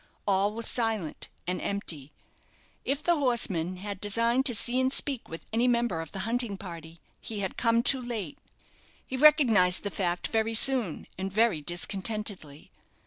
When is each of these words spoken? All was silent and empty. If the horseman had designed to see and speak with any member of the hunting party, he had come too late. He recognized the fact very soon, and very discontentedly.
All 0.27 0.51
was 0.55 0.67
silent 0.67 1.29
and 1.45 1.61
empty. 1.61 2.11
If 2.83 3.03
the 3.03 3.17
horseman 3.17 3.77
had 3.77 4.01
designed 4.01 4.47
to 4.47 4.55
see 4.55 4.79
and 4.81 4.91
speak 4.91 5.29
with 5.29 5.45
any 5.53 5.67
member 5.67 6.01
of 6.01 6.11
the 6.11 6.21
hunting 6.25 6.57
party, 6.57 6.99
he 7.19 7.41
had 7.41 7.55
come 7.55 7.83
too 7.83 8.01
late. 8.01 8.39
He 9.05 9.15
recognized 9.15 9.83
the 9.83 9.91
fact 9.91 10.25
very 10.29 10.55
soon, 10.55 11.05
and 11.19 11.31
very 11.31 11.61
discontentedly. 11.61 12.71